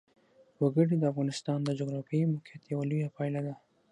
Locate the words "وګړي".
0.61-0.95